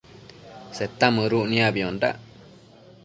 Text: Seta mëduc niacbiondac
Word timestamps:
Seta 0.77 1.07
mëduc 1.15 1.45
niacbiondac 1.49 2.17